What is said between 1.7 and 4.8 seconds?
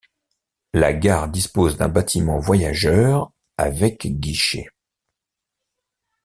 d'un bâtiment voyageurs, avec guichets.